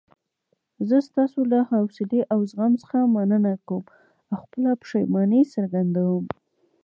زه 0.87 0.97
ستاسو 1.07 1.39
له 1.51 1.59
حوصلې 1.69 2.21
او 2.33 2.39
زغم 2.51 2.73
څخه 2.81 2.97
مننه 3.15 3.51
کوم 3.67 3.83
او 4.31 4.37
خپله 4.43 4.71
پښیماني 4.81 5.41
څرګندوم. 5.53 6.25